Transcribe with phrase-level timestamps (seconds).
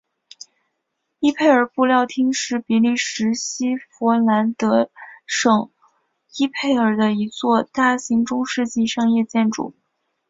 [1.19, 4.89] 伊佩尔布料厅是比利时西佛兰德
[5.27, 5.69] 省
[6.39, 9.75] 伊佩尔的一座大型中世纪商业建筑。